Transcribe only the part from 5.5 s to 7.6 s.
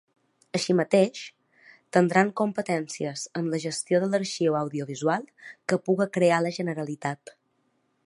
que puga crear la Generalitat.